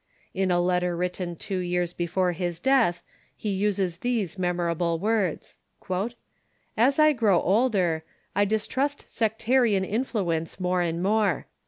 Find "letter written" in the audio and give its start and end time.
0.59-1.35